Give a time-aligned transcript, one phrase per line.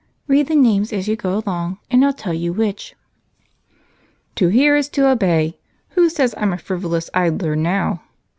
[0.25, 2.95] Read the names as you go along and I'll tell you which."
[4.33, 5.59] "To hear is to obey.
[5.89, 8.01] Who says I'm a 'frivolous idler' now?"